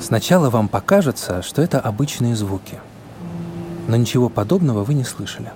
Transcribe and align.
Сначала 0.00 0.48
вам 0.48 0.68
покажется, 0.68 1.42
что 1.42 1.60
это 1.60 1.78
обычные 1.78 2.34
звуки. 2.34 2.80
Но 3.86 3.96
ничего 3.96 4.30
подобного 4.30 4.82
вы 4.82 4.94
не 4.94 5.04
слышали. 5.04 5.52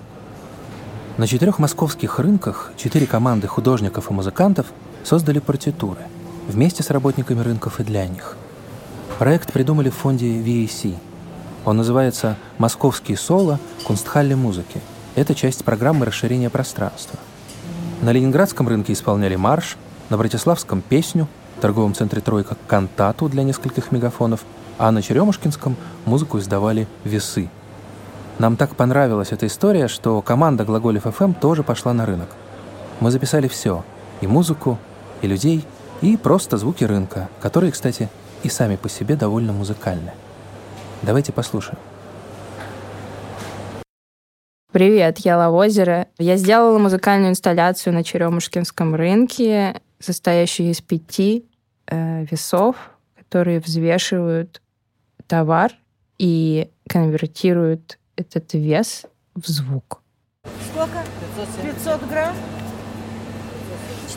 На 1.17 1.25
четырех 1.25 1.57
московских 1.57 2.19
рынках 2.19 2.71
четыре 2.77 3.07
команды 3.07 3.47
художников 3.47 4.11
и 4.11 4.13
музыкантов 4.13 4.67
создали 5.03 5.39
партитуры 5.39 6.01
вместе 6.47 6.83
с 6.83 6.91
работниками 6.91 7.39
рынков 7.39 7.79
и 7.79 7.83
для 7.83 8.05
них. 8.07 8.37
Проект 9.17 9.51
придумали 9.51 9.89
в 9.89 9.95
фонде 9.95 10.27
VAC. 10.27 10.95
Он 11.65 11.77
называется 11.77 12.37
«Московские 12.59 13.17
соло. 13.17 13.59
Кунстхалле 13.85 14.35
музыки». 14.35 14.79
Это 15.15 15.33
часть 15.33 15.63
программы 15.63 16.05
расширения 16.05 16.51
пространства. 16.51 17.17
На 18.01 18.11
Ленинградском 18.11 18.67
рынке 18.67 18.93
исполняли 18.93 19.37
марш, 19.37 19.77
на 20.09 20.17
Братиславском— 20.17 20.81
песню, 20.89 21.27
в 21.57 21.61
торговом 21.61 21.93
центре 21.93 22.21
«Тройка»— 22.21 22.57
кантату 22.67 23.29
для 23.29 23.43
нескольких 23.43 23.91
мегафонов, 23.91 24.41
а 24.77 24.91
на 24.91 25.01
Черемушкинском 25.01 25.75
музыку 26.05 26.39
издавали 26.39 26.87
«Весы». 27.03 27.49
Нам 28.39 28.57
так 28.57 28.75
понравилась 28.75 29.31
эта 29.31 29.47
история, 29.47 29.87
что 29.87 30.21
команда 30.21 30.65
Глаголев 30.65 31.03
ФМ 31.03 31.33
тоже 31.33 31.63
пошла 31.63 31.93
на 31.93 32.05
рынок. 32.05 32.29
Мы 32.99 33.11
записали 33.11 33.47
все— 33.47 33.83
и 34.21 34.27
музыку, 34.27 34.77
и 35.21 35.27
людей, 35.27 35.65
и 36.01 36.17
просто 36.17 36.57
звуки 36.57 36.83
рынка, 36.83 37.29
которые, 37.41 37.71
кстати, 37.71 38.09
и 38.43 38.49
сами 38.49 38.75
по 38.75 38.89
себе 38.89 39.15
довольно 39.15 39.53
музыкальны. 39.53 40.11
Давайте 41.01 41.31
послушаем. 41.31 41.77
Привет, 44.71 45.19
я 45.19 45.37
Лавозера. 45.37 46.07
Я 46.17 46.35
сделала 46.35 46.77
музыкальную 46.77 47.31
инсталляцию 47.31 47.93
на 47.93 48.03
Черемушкинском 48.03 48.93
рынке, 48.93 49.81
состоящую 50.05 50.69
из 50.69 50.81
пяти 50.81 51.45
э, 51.87 52.25
весов, 52.25 52.75
которые 53.17 53.59
взвешивают 53.59 54.61
товар 55.27 55.71
и 56.17 56.69
конвертируют 56.87 57.99
этот 58.15 58.53
вес 58.53 59.05
в 59.33 59.47
звук. 59.47 60.01
Сколько? 60.71 61.03
500 61.63 62.03
грамм? 62.07 62.35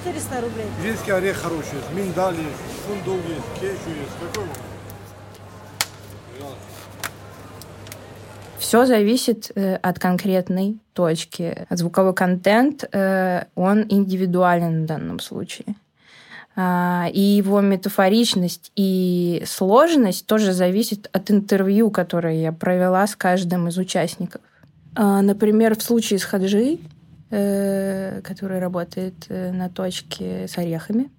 400 0.04 0.40
рублей. 0.40 0.66
Винский 0.82 1.12
орех 1.12 1.36
хороший 1.38 1.78
фундук 2.86 3.20
есть, 3.26 3.60
кешью 3.60 3.96
есть. 3.96 4.12
Какой 4.20 4.44
Все 8.58 8.86
зависит 8.86 9.52
э, 9.54 9.76
от 9.76 9.98
конкретной 9.98 10.78
точки. 10.92 11.66
Звуковой 11.70 12.12
контент, 12.12 12.84
э, 12.92 13.44
он 13.54 13.86
индивидуален 13.88 14.82
в 14.82 14.86
данном 14.86 15.20
случае. 15.20 15.76
А, 16.56 17.08
и 17.12 17.20
его 17.20 17.60
метафоричность 17.60 18.72
и 18.74 19.44
сложность 19.46 20.26
тоже 20.26 20.52
зависит 20.52 21.08
от 21.12 21.30
интервью, 21.30 21.92
которое 21.92 22.40
я 22.40 22.50
провела 22.50 23.06
с 23.06 23.14
каждым 23.14 23.68
из 23.68 23.78
участников. 23.78 24.40
А, 24.96 25.22
например, 25.22 25.78
в 25.78 25.82
случае 25.82 26.18
с 26.18 26.24
Хаджи, 26.24 26.78
э, 27.30 28.20
который 28.24 28.58
работает 28.58 29.14
на 29.28 29.68
точке 29.68 30.48
с 30.48 30.58
орехами, 30.58 31.10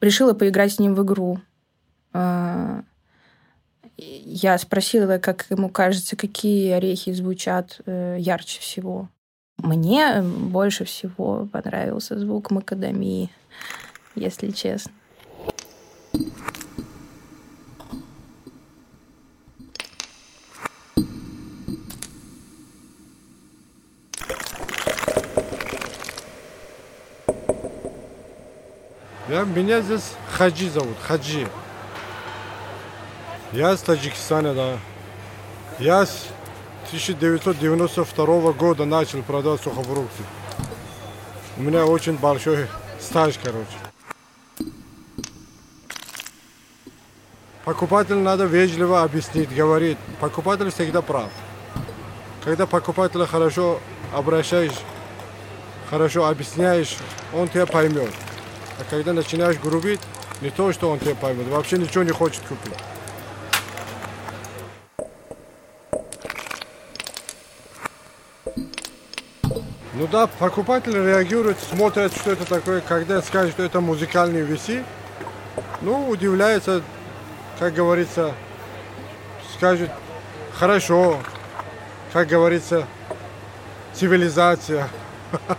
решила 0.00 0.32
поиграть 0.32 0.72
с 0.72 0.78
ним 0.78 0.94
в 0.94 1.04
игру. 1.04 1.40
Я 3.98 4.56
спросила, 4.58 5.18
как 5.18 5.46
ему 5.50 5.68
кажется, 5.68 6.16
какие 6.16 6.70
орехи 6.70 7.12
звучат 7.12 7.80
э, 7.84 8.16
ярче 8.18 8.60
всего. 8.60 9.08
Мне 9.58 10.22
больше 10.22 10.84
всего 10.84 11.48
понравился 11.52 12.16
звук 12.18 12.52
макадамии 12.52 13.28
если 14.18 14.50
честно. 14.50 14.92
Я, 29.28 29.44
меня 29.44 29.82
здесь 29.82 30.14
Хаджи 30.32 30.70
зовут, 30.70 30.96
Хаджи. 31.02 31.46
Я 33.52 33.74
с 33.74 33.80
Таджикистана, 33.80 34.52
да. 34.52 34.78
Я 35.78 36.04
с 36.04 36.26
1992 36.88 38.52
года 38.52 38.84
начал 38.84 39.22
продавать 39.22 39.62
сухофрукты. 39.62 40.22
У 41.56 41.62
меня 41.62 41.86
очень 41.86 42.18
большой 42.18 42.66
стаж, 43.00 43.38
короче. 43.42 43.66
Покупателю 47.64 48.20
надо 48.20 48.44
вежливо 48.44 49.02
объяснить, 49.02 49.54
говорить. 49.54 49.96
Покупатель 50.20 50.70
всегда 50.70 51.00
прав. 51.00 51.30
Когда 52.44 52.66
покупателя 52.66 53.26
хорошо 53.26 53.80
обращаешь, 54.14 54.78
хорошо 55.88 56.26
объясняешь, 56.26 56.96
он 57.32 57.48
тебя 57.48 57.64
поймет. 57.64 58.12
А 58.78 58.84
когда 58.90 59.14
начинаешь 59.14 59.58
грубить, 59.58 60.00
не 60.42 60.50
то, 60.50 60.70
что 60.72 60.90
он 60.90 60.98
тебя 60.98 61.14
поймет, 61.14 61.48
вообще 61.48 61.78
ничего 61.78 62.04
не 62.04 62.12
хочет 62.12 62.42
купить. 62.42 62.74
Ну 69.98 70.06
да, 70.06 70.28
покупатель 70.28 70.94
реагирует, 70.94 71.58
смотрит, 71.58 72.14
что 72.14 72.30
это 72.30 72.44
такое, 72.44 72.80
когда 72.80 73.20
скажет, 73.20 73.54
что 73.54 73.64
это 73.64 73.80
музыкальные 73.80 74.44
весы, 74.44 74.84
ну, 75.80 76.08
удивляется, 76.08 76.82
как 77.58 77.74
говорится, 77.74 78.32
скажет, 79.56 79.90
хорошо, 80.52 81.18
как 82.12 82.28
говорится, 82.28 82.86
цивилизация. 83.92 84.88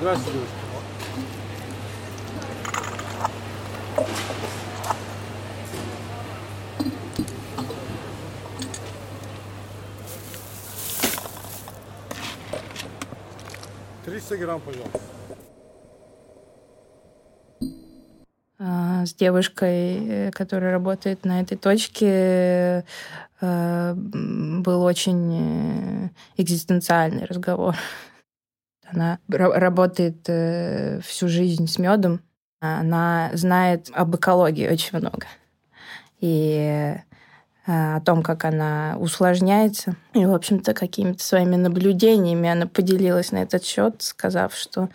Здравствуйте, 0.00 0.59
девушка. 14.30 14.30
Триста 14.30 14.36
грамм, 14.36 14.60
пожалуйста. 14.60 15.00
А, 18.58 19.06
с 19.06 19.14
девушкой, 19.14 20.06
э, 20.06 20.30
которая 20.30 20.72
работает 20.72 21.24
на 21.24 21.40
этой 21.40 21.56
точке, 21.56 22.84
э, 23.40 23.94
был 23.94 24.82
очень 24.82 25.32
э, 25.32 26.08
экзистенциальный 26.36 27.24
разговор. 27.24 27.74
Она 28.86 29.18
работает 29.28 30.24
всю 31.04 31.28
жизнь 31.28 31.68
с 31.68 31.78
медом. 31.78 32.20
Она 32.60 33.30
знает 33.34 33.88
об 33.94 34.16
экологии 34.16 34.68
очень 34.68 34.98
много. 34.98 35.26
И 36.18 36.96
о 37.66 38.00
том, 38.00 38.22
как 38.22 38.44
она 38.44 38.96
усложняется. 38.98 39.96
И, 40.14 40.24
в 40.24 40.34
общем-то, 40.34 40.74
какими-то 40.74 41.22
своими 41.22 41.56
наблюдениями 41.56 42.48
она 42.48 42.66
поделилась 42.66 43.32
на 43.32 43.38
этот 43.38 43.64
счет, 43.64 44.02
сказав, 44.02 44.54
что 44.54 44.88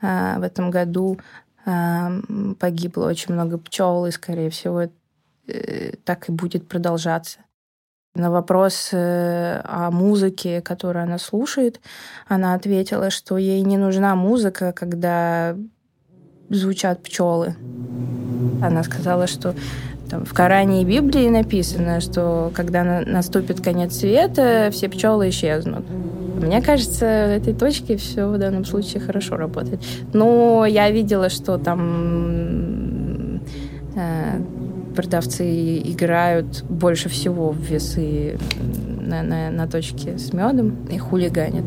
в 0.00 0.42
этом 0.42 0.70
году 0.70 1.18
погибло 1.64 3.06
очень 3.06 3.34
много 3.34 3.58
пчел, 3.58 4.06
и, 4.06 4.10
скорее 4.10 4.50
всего, 4.50 4.88
э, 5.46 5.92
так 6.04 6.28
и 6.28 6.32
будет 6.32 6.68
продолжаться. 6.68 7.38
На 8.14 8.30
вопрос 8.30 8.90
э, 8.92 9.60
о 9.64 9.90
музыке, 9.90 10.60
которую 10.60 11.02
она 11.02 11.18
слушает, 11.18 11.80
она 12.28 12.54
ответила, 12.54 13.10
что 13.10 13.38
ей 13.38 13.62
не 13.62 13.76
нужна 13.76 14.14
музыка, 14.14 14.72
когда 14.72 15.56
звучат 16.50 17.02
пчелы. 17.02 17.56
Она 18.62 18.82
сказала, 18.84 19.26
что 19.26 19.54
там, 20.08 20.24
в 20.24 20.32
Коране 20.32 20.82
и 20.82 20.84
Библии 20.84 21.28
написано, 21.28 22.00
что 22.00 22.50
когда 22.54 23.02
наступит 23.06 23.60
конец 23.60 23.96
света, 23.98 24.68
все 24.72 24.88
пчелы 24.88 25.28
исчезнут. 25.30 25.84
Мне 26.40 26.60
кажется, 26.60 27.04
в 27.04 27.36
этой 27.36 27.54
точке 27.54 27.96
все 27.96 28.28
в 28.28 28.38
данном 28.38 28.64
случае 28.64 29.00
хорошо 29.00 29.36
работает. 29.36 29.80
Но 30.12 30.66
я 30.66 30.90
видела, 30.90 31.30
что 31.30 31.58
там 31.58 33.40
э, 33.94 34.40
продавцы 34.94 35.78
играют 35.78 36.64
больше 36.64 37.08
всего 37.08 37.50
в 37.50 37.58
весы 37.58 38.38
на, 39.00 39.22
на, 39.22 39.50
на 39.50 39.66
точке 39.66 40.18
с 40.18 40.32
медом 40.32 40.76
и 40.90 40.98
хулиганят. 40.98 41.64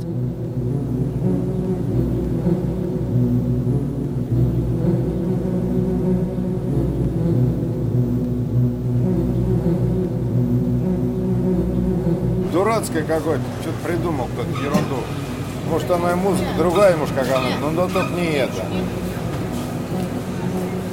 Дурацкое 12.78 13.04
какое-то, 13.04 13.44
что-то 13.62 13.78
придумал 13.84 14.28
кто-то, 14.28 14.50
ерунду. 14.62 14.98
Может, 15.70 15.90
она 15.92 16.12
и 16.12 16.16
музыка 16.16 16.50
другая, 16.58 16.96
может, 16.96 17.16
как 17.16 17.28
она, 17.28 17.50
но, 17.60 17.72
но 17.72 17.88
только 17.88 18.14
не 18.14 18.38
это. 18.38 18.66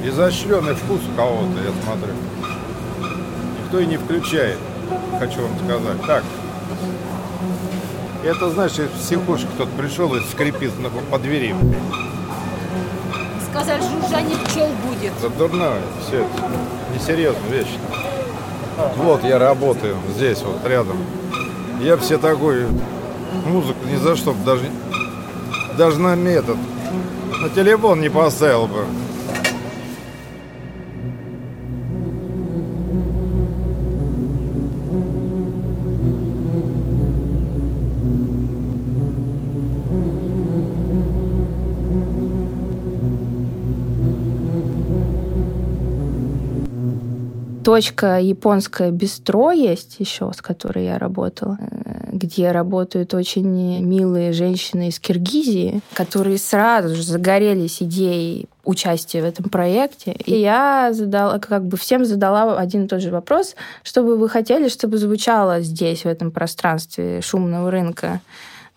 изощренный 0.03 0.75
вкус 0.75 1.01
у 1.11 1.15
кого-то, 1.15 1.59
я 1.63 1.71
смотрю. 1.83 2.13
Никто 3.63 3.79
и 3.79 3.85
не 3.85 3.97
включает, 3.97 4.57
хочу 5.19 5.41
вам 5.41 5.51
сказать. 5.63 6.01
Так, 6.05 6.23
это, 8.23 8.49
значит, 8.49 8.89
в 8.91 8.99
психушке 8.99 9.47
кто-то 9.55 9.71
пришел 9.77 10.13
и 10.15 10.21
скрипит 10.21 10.71
по 11.11 11.19
двери. 11.19 11.55
Сказали, 13.51 13.81
жужжание 13.81 14.37
пчел 14.45 14.67
будет. 14.87 15.13
Это 15.19 15.29
дурное, 15.29 15.81
все 16.05 16.21
это 16.21 16.29
несерьезно 16.93 17.47
вещь. 17.49 17.77
Вот 18.97 19.23
я 19.23 19.39
работаю 19.39 19.95
здесь 20.15 20.41
вот 20.41 20.65
рядом. 20.67 20.97
Я 21.79 21.97
все 21.97 22.17
такой 22.17 22.65
музыку 23.45 23.79
ни 23.85 23.95
за 23.97 24.15
что 24.15 24.33
даже 24.45 24.69
даже 25.77 25.99
на 25.99 26.15
метод 26.15 26.57
на 27.41 27.49
телефон 27.49 28.01
не 28.01 28.09
поставил 28.09 28.67
бы. 28.67 28.85
Точка 47.65 48.19
японская 48.19 48.91
бистро 48.91 49.51
есть 49.51 49.95
еще, 49.99 50.31
с 50.31 50.41
которой 50.41 50.85
я 50.85 50.99
работала, 50.99 51.57
э, 51.59 52.09
где 52.11 52.51
работают 52.51 53.15
очень 53.15 53.81
милые 53.83 54.33
женщины 54.33 54.89
из 54.89 54.99
Киргизии, 54.99 55.81
которые 55.93 56.37
сразу 56.37 56.95
же 56.95 57.01
загорелись 57.01 57.81
идеей 57.81 58.47
участия 58.63 59.23
в 59.23 59.25
этом 59.25 59.49
проекте. 59.49 60.11
И 60.11 60.39
я 60.39 60.91
задала, 60.93 61.39
как 61.39 61.65
бы 61.65 61.75
всем 61.75 62.05
задала 62.05 62.55
один 62.59 62.85
и 62.85 62.87
тот 62.87 63.01
же 63.01 63.09
вопрос, 63.09 63.55
что 63.81 64.03
бы 64.03 64.15
вы 64.15 64.29
хотели, 64.29 64.69
чтобы 64.69 64.99
звучало 64.99 65.61
здесь, 65.61 66.03
в 66.03 66.07
этом 66.07 66.29
пространстве 66.29 67.21
шумного 67.21 67.71
рынка. 67.71 68.21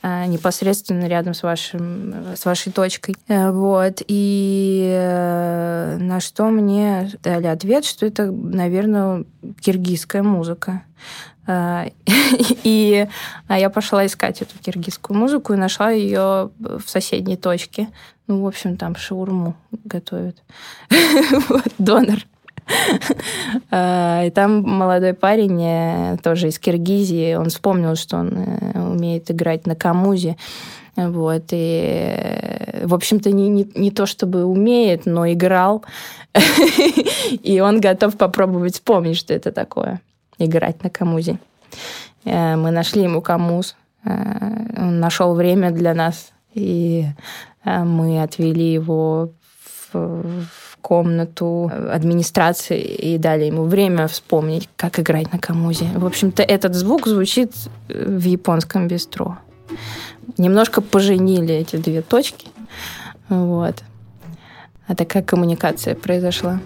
Э, 0.00 0.26
непосредственно 0.26 1.06
рядом 1.06 1.34
с, 1.34 1.42
вашим, 1.42 2.14
с 2.36 2.44
вашей 2.44 2.70
точкой. 2.70 3.16
Э, 3.26 3.50
вот. 3.50 4.00
И 4.06 4.88
э, 4.94 5.96
на 5.98 6.20
что 6.20 6.46
мне 6.50 7.10
дали 7.24 7.48
ответ, 7.48 7.84
что 7.84 8.06
это, 8.06 8.30
наверное, 8.30 9.24
киргизская 9.60 10.22
музыка. 10.22 10.82
И 12.62 13.08
а 13.46 13.58
я 13.58 13.70
пошла 13.70 14.04
искать 14.04 14.42
эту 14.42 14.58
киргизскую 14.58 15.18
музыку 15.18 15.54
и 15.54 15.56
нашла 15.56 15.88
ее 15.88 16.50
в 16.58 16.82
соседней 16.84 17.38
точке. 17.38 17.88
Ну, 18.26 18.42
в 18.42 18.46
общем, 18.46 18.76
там 18.76 18.94
шаурму 18.94 19.56
готовят. 19.82 20.36
Донор. 21.78 22.18
А, 23.70 24.22
и 24.26 24.30
там 24.30 24.62
молодой 24.62 25.14
парень, 25.14 25.62
э, 25.62 26.16
тоже 26.22 26.48
из 26.48 26.58
Киргизии, 26.58 27.34
он 27.34 27.48
вспомнил, 27.48 27.96
что 27.96 28.18
он 28.18 28.32
э, 28.34 28.80
умеет 28.80 29.30
играть 29.30 29.66
на 29.66 29.74
камузе. 29.74 30.36
Вот, 30.96 31.44
и, 31.52 31.82
э, 31.82 32.86
в 32.86 32.94
общем-то, 32.94 33.30
не, 33.30 33.48
не, 33.48 33.70
не 33.74 33.90
то 33.90 34.06
чтобы 34.06 34.44
умеет, 34.44 35.06
но 35.06 35.30
играл. 35.30 35.84
И 37.42 37.60
он 37.60 37.80
готов 37.80 38.16
попробовать 38.16 38.74
вспомнить, 38.74 39.16
что 39.16 39.32
это 39.32 39.52
такое, 39.52 40.00
играть 40.38 40.82
на 40.82 40.90
камузе. 40.90 41.38
Мы 42.24 42.70
нашли 42.70 43.02
ему 43.02 43.22
камуз. 43.22 43.76
Он 44.04 45.00
нашел 45.00 45.34
время 45.34 45.70
для 45.70 45.94
нас, 45.94 46.32
и 46.54 47.06
мы 47.64 48.22
отвели 48.22 48.72
его 48.72 49.32
в, 49.92 50.46
комнату 50.88 51.70
администрации 51.92 52.80
и 52.80 53.18
дали 53.18 53.44
ему 53.44 53.64
время 53.64 54.06
вспомнить, 54.06 54.70
как 54.74 54.98
играть 54.98 55.30
на 55.34 55.38
камузе. 55.38 55.84
В 55.94 56.06
общем-то, 56.06 56.42
этот 56.42 56.74
звук 56.74 57.06
звучит 57.06 57.52
э, 57.88 58.18
в 58.18 58.24
японском 58.24 58.88
бистро. 58.88 59.36
Немножко 60.38 60.80
поженили 60.80 61.54
эти 61.54 61.76
две 61.76 62.00
точки. 62.00 62.48
Вот. 63.28 63.74
А 64.86 64.94
такая 64.94 65.22
коммуникация 65.22 65.94
произошла. 65.94 66.58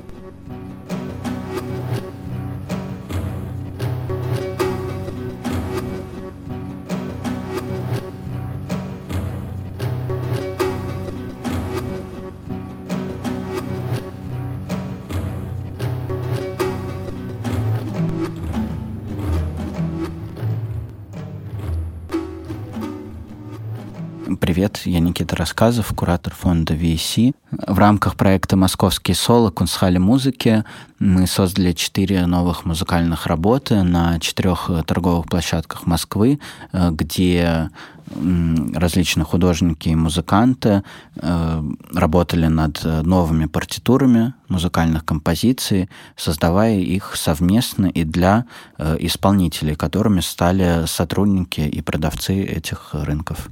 Привет, 24.62 24.82
я 24.84 25.00
Никита 25.00 25.34
Рассказов, 25.34 25.92
куратор 25.92 26.32
фонда 26.32 26.74
VC. 26.74 27.34
В 27.50 27.78
рамках 27.80 28.14
проекта 28.14 28.56
«Московские 28.56 29.16
соло. 29.16 29.50
Кунстхали 29.50 29.98
музыки» 29.98 30.64
мы 31.00 31.26
создали 31.26 31.72
четыре 31.72 32.26
новых 32.26 32.64
музыкальных 32.64 33.26
работы 33.26 33.82
на 33.82 34.20
четырех 34.20 34.70
торговых 34.86 35.26
площадках 35.26 35.84
Москвы, 35.86 36.38
э, 36.72 36.90
где 36.92 37.70
различные 38.06 39.24
художники 39.24 39.88
и 39.88 39.96
музыканты 39.96 40.84
э, 41.16 41.62
работали 41.92 42.46
над 42.46 42.84
новыми 42.84 43.46
партитурами 43.46 44.34
музыкальных 44.46 45.04
композиций, 45.04 45.90
создавая 46.16 46.76
их 46.76 47.16
совместно 47.16 47.86
и 47.86 48.04
для 48.04 48.44
э, 48.78 48.96
исполнителей, 49.00 49.74
которыми 49.74 50.20
стали 50.20 50.86
сотрудники 50.86 51.62
и 51.62 51.80
продавцы 51.82 52.44
этих 52.44 52.90
рынков. 52.92 53.48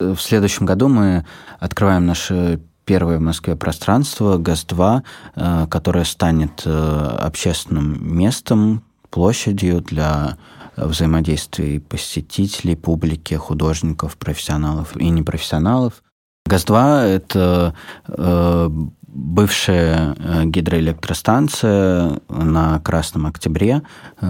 В 0.00 0.18
следующем 0.18 0.64
году 0.64 0.86
мы 0.88 1.24
открываем 1.58 2.06
наше 2.06 2.60
первое 2.84 3.18
в 3.18 3.20
Москве 3.20 3.56
пространство 3.56 4.38
ГАЗ-2, 4.38 5.02
э, 5.34 5.66
которое 5.68 6.04
станет 6.04 6.62
э, 6.64 7.16
общественным 7.20 8.16
местом, 8.16 8.84
площадью 9.10 9.80
для 9.80 10.36
взаимодействия 10.76 11.80
посетителей, 11.80 12.76
публики, 12.76 13.34
художников, 13.34 14.16
профессионалов 14.16 14.96
и 14.96 15.08
непрофессионалов. 15.08 16.04
ГАЗ-2— 16.46 17.00
это 17.02 17.74
э, 18.06 18.70
бывшая 19.02 20.14
гидроэлектростанция 20.44 22.20
на 22.28 22.78
Красном 22.80 23.26
Октябре, 23.26 23.82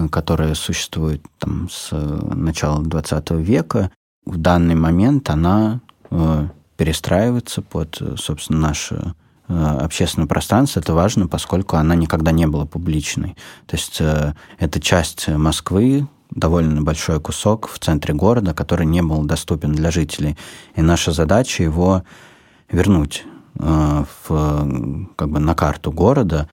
которая 0.09 0.55
существует 0.55 1.21
там 1.37 1.69
с 1.69 1.91
начала 1.91 2.83
20 2.83 3.31
века 3.31 3.91
в 4.29 4.37
данный 4.37 4.75
момент 4.75 5.29
она 5.29 5.81
э, 6.11 6.47
перестраивается 6.77 7.61
под, 7.61 8.01
собственно, 8.17 8.59
наше 8.59 9.15
э, 9.47 9.77
общественное 9.81 10.27
пространство. 10.27 10.79
Это 10.79 10.93
важно, 10.93 11.27
поскольку 11.27 11.77
она 11.77 11.95
никогда 11.95 12.31
не 12.31 12.45
была 12.45 12.65
публичной. 12.65 13.35
То 13.65 13.75
есть 13.75 13.97
э, 13.99 14.33
это 14.59 14.79
часть 14.79 15.27
Москвы, 15.27 16.07
довольно 16.29 16.83
большой 16.83 17.19
кусок 17.19 17.67
в 17.69 17.79
центре 17.79 18.13
города, 18.13 18.53
который 18.53 18.85
не 18.85 19.01
был 19.01 19.23
доступен 19.23 19.73
для 19.73 19.89
жителей. 19.89 20.37
И 20.75 20.81
наша 20.83 21.11
задача 21.11 21.63
его 21.63 22.03
вернуть 22.71 23.25
в, 23.55 25.07
как 25.15 25.29
бы 25.31 25.39
на 25.39 25.55
карту 25.55 25.91
города, 25.91 26.47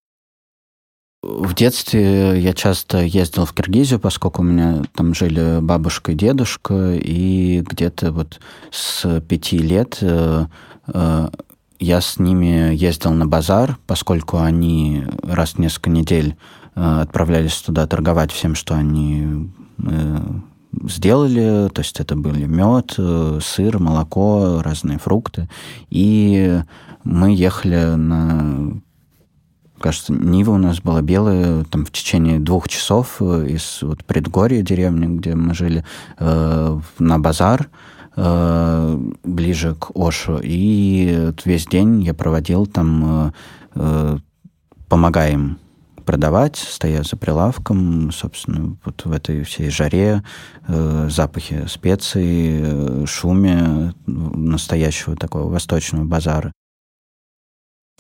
в 1.27 1.55
детстве 1.55 2.41
я 2.41 2.53
часто 2.53 3.03
ездил 3.03 3.47
в 3.47 3.53
Киргизию, 3.53 3.99
поскольку 3.99 4.43
у 4.43 4.45
меня 4.45 4.83
там 4.95 5.15
жили 5.15 5.59
бабушка 5.61 6.13
и 6.13 6.15
дедушка, 6.15 6.95
и 6.95 7.63
где-то 7.67 8.13
вот 8.13 8.41
с 8.71 9.21
пяти 9.23 9.59
лет 9.59 9.99
э, 10.01 10.47
э, 10.87 11.29
я 11.81 12.01
с 12.01 12.19
ними 12.19 12.75
ездил 12.75 13.13
на 13.13 13.27
базар, 13.27 13.77
поскольку 13.87 14.39
они 14.39 15.05
раз 15.23 15.55
в 15.55 15.59
несколько 15.59 15.91
недель 15.91 16.37
э, 16.75 17.01
отправлялись 17.01 17.57
туда 17.61 17.87
торговать 17.87 18.31
всем, 18.31 18.55
что 18.55 18.75
они 18.75 19.51
сделали, 20.85 21.69
то 21.71 21.81
есть 21.81 22.01
это 22.01 22.17
были 22.17 22.47
мед, 22.47 22.99
сыр, 23.43 23.79
молоко, 23.79 24.63
разные 24.63 24.99
фрукты, 24.99 25.49
и 25.91 26.61
мы 27.05 27.35
ехали 27.35 27.95
на 27.95 28.81
кажется, 29.79 30.13
Нива 30.13 30.53
у 30.53 30.59
нас 30.59 30.81
была 30.81 31.03
белая 31.03 31.65
там 31.65 31.85
в 31.85 31.91
течение 31.91 32.39
двух 32.39 32.69
часов 32.69 33.17
э, 33.21 33.47
из 33.49 33.81
вот, 33.83 34.05
предгорья 34.05 34.63
деревни, 34.63 35.07
где 35.19 35.35
мы 35.35 35.55
жили, 35.55 35.85
э, 36.19 36.81
на 36.99 37.19
базар 37.19 37.69
э, 38.17 38.99
ближе 39.25 39.75
к 39.75 39.91
Ошу. 39.95 40.41
И 40.43 41.33
весь 41.45 41.67
день 41.67 42.03
я 42.03 42.15
проводил 42.15 42.67
там, 42.67 43.05
э, 43.05 43.33
э, 43.75 44.19
помогая 44.89 45.33
им 45.33 45.59
продавать, 46.07 46.57
стоя 46.57 47.03
за 47.03 47.17
прилавком, 47.17 48.13
собственно, 48.13 48.77
вот 48.85 49.05
в 49.05 49.13
этой 49.13 49.43
всей 49.43 49.69
жаре, 49.69 50.23
э, 50.69 51.09
запахе 51.11 51.67
специй, 51.69 52.61
э, 52.63 53.05
шуме 53.07 53.93
настоящего 54.07 55.17
такого 55.17 55.51
восточного 55.51 56.05
базара. 56.05 56.53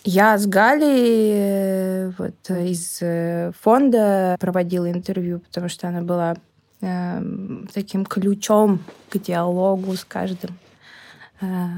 Я 0.08 0.38
с 0.38 0.46
Галей 0.46 1.32
э, 1.34 2.12
вот, 2.16 2.48
из 2.48 2.98
э, 3.00 3.50
фонда 3.60 4.36
проводила 4.38 4.88
интервью, 4.88 5.40
потому 5.40 5.68
что 5.68 5.88
она 5.88 6.00
была 6.00 6.36
э, 6.80 7.22
таким 7.74 8.06
ключом 8.06 8.84
к 9.10 9.18
диалогу 9.18 9.96
с 9.96 10.04
каждым. 10.04 10.50
Э, 10.52 10.65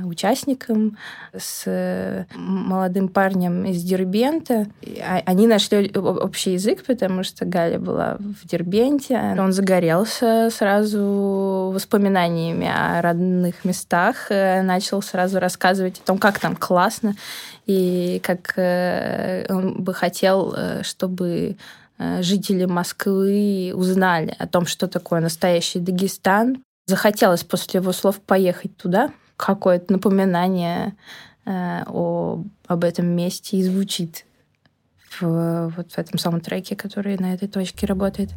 участником, 0.04 0.96
с 1.36 1.64
э, 1.66 2.26
молодым 2.34 3.08
парнем 3.08 3.64
из 3.64 3.82
Дербента. 3.82 4.66
А, 5.00 5.20
они 5.26 5.46
нашли 5.46 5.90
общий 5.96 6.52
язык, 6.52 6.84
потому 6.84 7.24
что 7.24 7.44
Галя 7.44 7.78
была 7.78 8.16
в 8.18 8.46
Дербенте. 8.46 9.18
Он 9.38 9.52
загорелся 9.52 10.48
сразу 10.52 11.72
воспоминаниями 11.74 12.68
о 12.68 13.02
родных 13.02 13.64
местах, 13.64 14.30
э, 14.30 14.62
начал 14.62 15.02
сразу 15.02 15.40
рассказывать 15.40 15.98
о 15.98 16.06
том, 16.06 16.18
как 16.18 16.38
там 16.38 16.54
классно, 16.54 17.14
и 17.66 18.20
как 18.24 18.54
он 18.56 19.82
бы 19.82 19.92
хотел, 19.92 20.54
чтобы 20.82 21.56
жители 22.20 22.64
Москвы 22.64 23.72
узнали 23.74 24.34
о 24.38 24.46
том, 24.46 24.66
что 24.66 24.86
такое 24.88 25.20
настоящий 25.20 25.80
Дагестан. 25.80 26.62
Захотелось 26.86 27.44
после 27.44 27.80
его 27.80 27.92
слов 27.92 28.20
поехать 28.20 28.74
туда, 28.76 29.10
какое-то 29.38 29.92
напоминание 29.92 30.94
э, 31.46 31.84
о, 31.86 32.42
об 32.66 32.84
этом 32.84 33.06
месте 33.06 33.56
и 33.56 33.62
звучит 33.62 34.26
в, 35.18 35.72
вот 35.74 35.92
в 35.92 35.98
этом 35.98 36.18
самом 36.18 36.40
треке, 36.40 36.76
который 36.76 37.16
на 37.16 37.32
этой 37.32 37.48
точке 37.48 37.86
работает. 37.86 38.30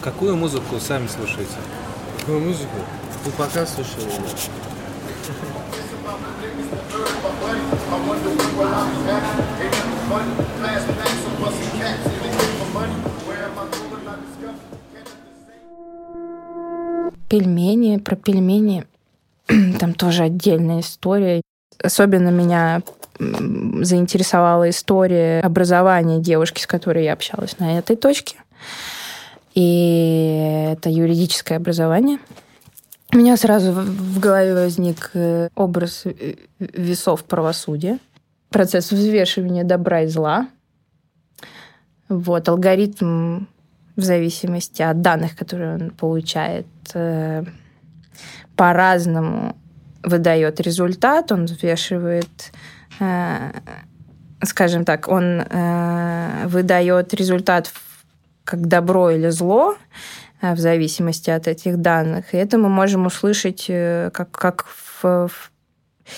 Какую 0.00 0.36
музыку 0.36 0.78
сами 0.78 1.08
слушаете? 1.08 1.56
Какую 2.20 2.40
музыку? 2.40 2.76
Вы 3.24 3.32
пока 3.32 3.66
слушали 3.66 4.04
ее? 4.04 4.22
Пельмени, 17.28 17.96
про 17.96 18.14
пельмени 18.14 18.86
там 19.80 19.94
тоже 19.94 20.22
отдельная 20.22 20.80
история. 20.80 21.42
Особенно 21.82 22.30
меня 22.30 22.82
заинтересовала 23.18 24.68
история 24.70 25.40
образования 25.40 26.18
девушки, 26.18 26.60
с 26.60 26.66
которой 26.66 27.04
я 27.04 27.12
общалась 27.12 27.58
на 27.58 27.78
этой 27.78 27.96
точке. 27.96 28.36
И 29.54 30.72
это 30.72 30.90
юридическое 30.90 31.58
образование. 31.58 32.18
У 33.12 33.16
меня 33.16 33.36
сразу 33.36 33.70
в 33.70 34.18
голове 34.18 34.54
возник 34.54 35.10
э, 35.14 35.48
образ 35.54 36.02
э, 36.06 36.34
весов 36.58 37.22
правосудия, 37.22 38.00
процесс 38.50 38.90
взвешивания 38.90 39.62
добра 39.62 40.02
и 40.02 40.08
зла. 40.08 40.48
Вот, 42.08 42.48
алгоритм 42.48 43.44
в 43.94 44.02
зависимости 44.02 44.82
от 44.82 45.00
данных, 45.00 45.36
которые 45.36 45.76
он 45.76 45.90
получает, 45.90 46.66
э, 46.94 47.44
по-разному 48.56 49.56
выдает 50.04 50.60
результат, 50.60 51.32
он 51.32 51.46
взвешивает, 51.46 52.52
скажем 54.42 54.84
так, 54.84 55.08
он 55.08 55.42
выдает 56.46 57.14
результат 57.14 57.72
как 58.44 58.66
добро 58.66 59.10
или 59.10 59.30
зло, 59.30 59.76
э, 60.40 60.54
в 60.54 60.58
зависимости 60.58 61.30
от 61.30 61.48
этих 61.48 61.78
данных. 61.80 62.34
И 62.34 62.36
это 62.36 62.58
мы 62.58 62.68
можем 62.68 63.06
услышать 63.06 63.66
э, 63.68 64.10
как, 64.12 64.30
как 64.30 64.66
в, 64.66 65.28
в 65.28 65.50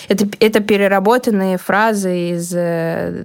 это, 0.08 0.26
это 0.40 0.60
переработанные 0.60 1.58
фразы 1.58 2.30
из 2.30 2.52
э, 2.52 3.24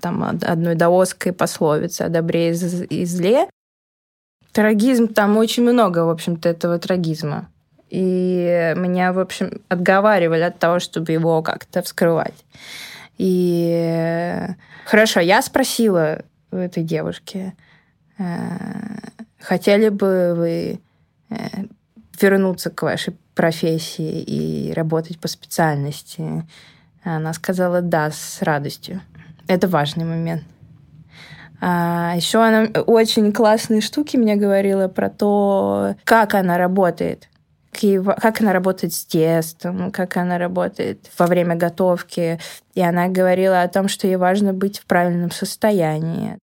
там, 0.00 0.22
одной 0.42 0.74
даосской 0.74 1.32
пословицы 1.32 2.02
о 2.02 2.08
добре 2.08 2.52
и 2.52 3.04
зле. 3.04 3.50
Трагизм, 4.52 5.08
там 5.08 5.36
очень 5.36 5.62
много, 5.62 6.06
в 6.06 6.10
общем-то, 6.10 6.48
этого 6.48 6.78
трагизма. 6.78 7.48
И 7.90 8.74
меня, 8.76 9.12
в 9.12 9.18
общем, 9.18 9.62
отговаривали 9.68 10.42
от 10.42 10.58
того, 10.58 10.78
чтобы 10.78 11.12
его 11.12 11.42
как-то 11.42 11.82
вскрывать. 11.82 12.44
И 13.16 14.46
хорошо, 14.84 15.20
я 15.20 15.42
спросила 15.42 16.22
у 16.50 16.56
этой 16.56 16.82
девушки, 16.82 17.54
Э, 18.18 18.56
хотели 19.40 19.88
бы 19.88 20.34
вы 20.36 20.80
э, 21.30 21.36
вернуться 22.20 22.70
к 22.70 22.82
вашей 22.82 23.16
профессии 23.34 24.20
и 24.22 24.72
работать 24.72 25.18
по 25.20 25.28
специальности? 25.28 26.44
Она 27.04 27.32
сказала 27.32 27.80
да, 27.80 28.10
с 28.10 28.42
радостью. 28.42 29.00
Это 29.46 29.68
важный 29.68 30.04
момент. 30.04 30.42
А 31.60 32.12
еще 32.16 32.44
она 32.44 32.68
очень 32.82 33.32
классные 33.32 33.80
штуки 33.80 34.16
мне 34.16 34.36
говорила 34.36 34.88
про 34.88 35.08
то, 35.08 35.96
как 36.04 36.34
она 36.34 36.58
работает. 36.58 37.28
Как 37.80 38.40
она 38.40 38.52
работает 38.52 38.92
с 38.92 39.04
тестом, 39.04 39.90
как 39.90 40.16
она 40.16 40.38
работает 40.38 41.10
во 41.18 41.26
время 41.26 41.54
готовки. 41.56 42.38
И 42.74 42.80
она 42.80 43.08
говорила 43.08 43.62
о 43.62 43.68
том, 43.68 43.88
что 43.88 44.06
ей 44.06 44.16
важно 44.16 44.52
быть 44.52 44.78
в 44.78 44.86
правильном 44.86 45.30
состоянии 45.30 46.38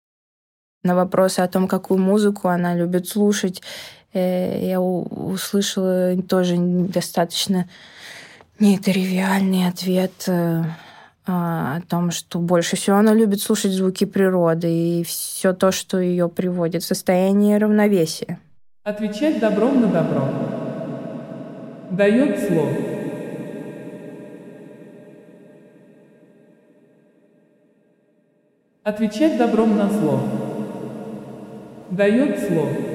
на 0.86 0.96
вопросы 0.96 1.40
о 1.40 1.48
том, 1.48 1.68
какую 1.68 2.00
музыку 2.00 2.48
она 2.48 2.76
любит 2.76 3.08
слушать, 3.08 3.62
э, 4.14 4.68
я 4.68 4.80
услышала 4.80 6.16
тоже 6.22 6.56
достаточно 6.58 7.68
нетривиальный 8.60 9.68
ответ 9.68 10.14
э, 10.28 10.64
о 11.26 11.82
том, 11.90 12.12
что 12.12 12.40
больше 12.40 12.76
всего 12.76 12.98
она 12.98 13.14
любит 13.14 13.42
слушать 13.42 13.72
звуки 13.72 14.06
природы 14.06 15.00
и 15.00 15.04
все 15.04 15.54
то, 15.54 15.72
что 15.72 16.00
ее 16.00 16.30
приводит 16.30 16.84
в 16.84 16.88
состояние 16.88 17.58
равновесия. 17.58 18.40
Отвечать 18.84 19.40
добром 19.40 19.82
на 19.82 19.88
добро. 19.88 20.65
Дает 21.92 22.40
слово. 22.40 22.70
Отвечать 28.84 29.38
добром 29.38 29.78
на 29.78 29.90
зло 29.90 30.20
дает 31.96 32.40
слово. 32.40 32.95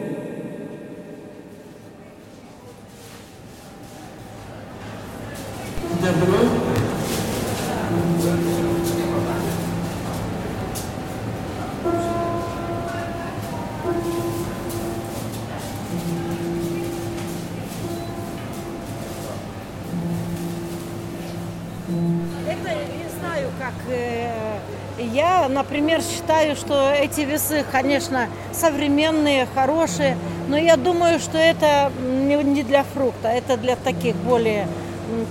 Считаю, 26.31 26.55
что 26.55 26.93
эти 26.93 27.23
весы, 27.23 27.65
конечно, 27.73 28.29
современные, 28.53 29.49
хорошие, 29.53 30.17
но 30.47 30.57
я 30.57 30.77
думаю, 30.77 31.19
что 31.19 31.37
это 31.37 31.91
не 32.01 32.63
для 32.63 32.85
фрукта, 32.85 33.29
это 33.29 33.57
для 33.57 33.75
таких 33.75 34.15
более 34.15 34.69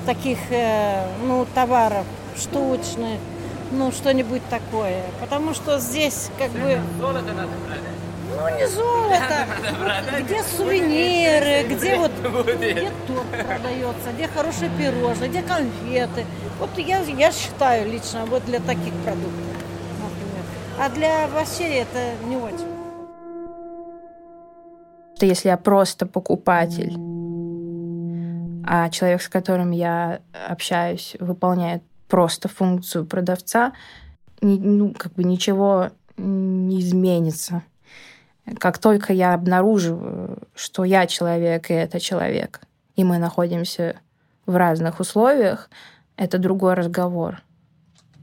таких 0.06 0.38
э, 0.50 1.06
ну, 1.24 1.48
товаров 1.56 2.03
штучных, 2.38 3.18
ну, 3.72 3.94
что-нибудь 3.94 4.41
такое. 4.50 5.03
Потому 5.22 5.53
что 5.53 5.79
здесь 5.79 6.29
как 6.38 6.51
бы... 6.51 6.82
Золото 7.00 7.32
надо 7.32 7.53
брать. 7.65 7.79
Ну, 8.38 8.58
не 8.58 8.68
золото. 8.68 9.48
Где 10.20 10.44
сувениры, 10.44 11.63
где 11.70 11.96
вот 11.96 12.12
где 12.58 12.91
торт 13.08 13.48
продается, 13.48 14.12
где 14.15 14.27
хорошие 14.27 14.70
пирожные, 14.77 15.29
где 15.29 15.44
конфеты. 15.44 16.25
Вот 16.60 16.77
я, 16.77 17.00
я 17.00 17.32
считаю 17.32 17.89
лично 17.89 18.25
вот 18.25 18.44
для 18.44 18.60
таких 18.60 18.94
продуктов. 19.06 19.49
А 20.81 20.89
для 20.89 21.25
овощей 21.25 21.81
это 21.81 22.13
не 22.25 22.38
очень. 22.38 22.65
Что 25.17 25.25
если 25.25 25.50
я 25.50 25.57
просто 25.57 26.05
покупатель, 26.05 26.95
а 28.65 28.89
человек, 28.89 29.21
с 29.21 29.27
которым 29.27 29.71
я 29.71 30.21
общаюсь, 30.48 31.17
выполняет 31.19 31.83
просто 32.07 32.48
функцию 32.48 33.05
продавца, 33.05 33.74
ну, 34.39 34.93
как 34.98 35.15
бы 35.15 35.25
ничего 35.25 35.89
не 36.15 36.79
изменится. 36.79 37.63
Как 38.57 38.77
только 38.77 39.12
я 39.12 39.33
обнаруживаю, 39.33 40.39
что 40.55 40.86
я 40.86 41.07
человек, 41.07 41.71
и 41.71 41.74
это 41.74 42.00
человек, 42.00 42.62
и 42.95 43.03
мы 43.03 43.17
находимся 43.17 43.98
в 44.45 44.55
разных 44.55 45.01
условиях, 45.01 45.69
это 46.15 46.38
другой 46.38 46.75
разговор. 46.75 47.41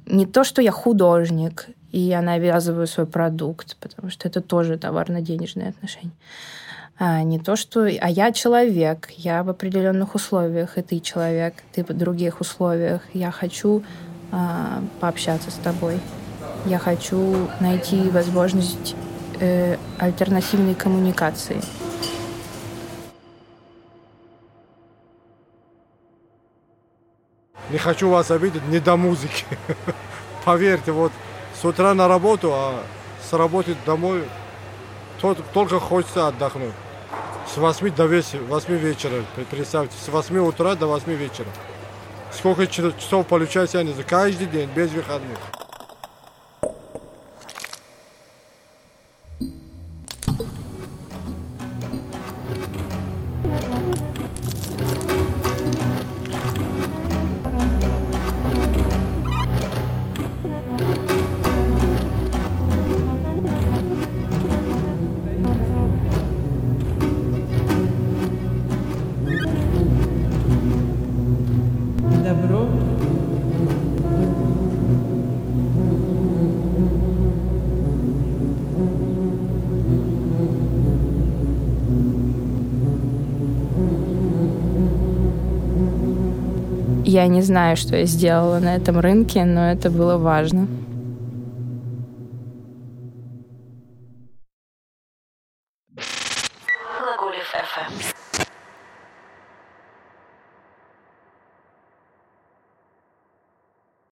Не 0.06 0.24
то, 0.24 0.42
что 0.42 0.62
я 0.62 0.72
художник, 0.72 1.68
и 1.96 1.98
я 1.98 2.20
навязываю 2.20 2.86
свой 2.86 3.06
продукт, 3.06 3.74
потому 3.80 4.10
что 4.10 4.28
это 4.28 4.42
тоже 4.42 4.76
товарно-денежные 4.76 5.70
отношения. 5.70 6.12
А 6.98 7.22
не 7.22 7.38
то, 7.38 7.56
что... 7.56 7.86
А 7.86 8.10
я 8.10 8.32
человек, 8.32 9.08
я 9.16 9.42
в 9.42 9.48
определенных 9.48 10.14
условиях, 10.14 10.76
и 10.76 10.82
ты 10.82 11.00
человек, 11.00 11.54
ты 11.72 11.82
в 11.82 11.96
других 11.96 12.42
условиях. 12.42 13.00
Я 13.14 13.30
хочу 13.30 13.82
а, 14.30 14.82
пообщаться 15.00 15.50
с 15.50 15.54
тобой. 15.54 15.98
Я 16.66 16.78
хочу 16.78 17.48
найти 17.60 18.10
возможность 18.10 18.94
э, 19.40 19.78
альтернативной 19.98 20.74
коммуникации. 20.74 21.62
Не 27.70 27.78
хочу 27.78 28.10
вас 28.10 28.30
обидеть, 28.30 28.68
не 28.68 28.80
до 28.80 28.98
музыки. 28.98 29.46
Поверьте, 30.44 30.92
вот 30.92 31.12
утра 31.66 31.94
на 31.94 32.08
работу, 32.08 32.52
а 32.52 32.82
с 33.28 33.32
работы 33.32 33.76
домой 33.84 34.24
только 35.52 35.80
хочется 35.80 36.28
отдохнуть. 36.28 36.72
С 37.52 37.56
8 37.56 37.94
до 37.94 38.06
8 38.06 38.76
вечера, 38.76 39.24
представьте, 39.50 39.96
с 40.04 40.08
8 40.08 40.38
утра 40.38 40.74
до 40.74 40.86
8 40.86 41.12
вечера. 41.12 41.48
Сколько 42.32 42.66
часов 42.66 43.26
получается, 43.26 43.78
я 43.78 43.84
не 43.84 43.92
знаю, 43.92 44.06
каждый 44.08 44.46
день, 44.46 44.68
без 44.74 44.90
выходных. 44.90 45.38
Я 87.16 87.28
не 87.28 87.40
знаю, 87.40 87.78
что 87.78 87.96
я 87.96 88.04
сделала 88.04 88.58
на 88.58 88.76
этом 88.76 89.00
рынке, 89.00 89.46
но 89.46 89.70
это 89.70 89.88
было 89.88 90.18
важно. 90.18 90.66